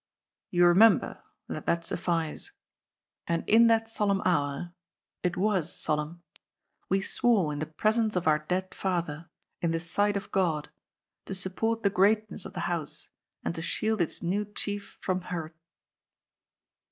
You 0.49 0.65
remember; 0.65 1.21
let 1.47 1.67
that 1.67 1.85
suffice. 1.85 2.53
And 3.27 3.47
in 3.47 3.67
that 3.67 3.87
solemn 3.87 4.23
hour— 4.25 4.73
it 5.23 5.37
was 5.37 5.71
solemn— 5.71 6.23
we 6.89 7.01
swore 7.01 7.53
in 7.53 7.59
the 7.59 7.67
presence 7.67 8.15
of 8.15 8.25
our 8.25 8.39
dead 8.39 8.73
father, 8.73 9.29
in 9.61 9.69
the 9.69 9.79
sight 9.79 10.17
of 10.17 10.35
Ood, 10.35 10.69
to 11.25 11.35
support 11.35 11.83
the 11.83 11.91
greatness 11.91 12.45
of 12.45 12.53
the 12.53 12.61
old 12.61 12.65
house, 12.89 13.09
and 13.45 13.53
to 13.53 13.61
shield 13.61 14.01
its 14.01 14.23
new 14.23 14.43
chief 14.43 14.97
from 15.01 15.21
hurt." 15.21 15.55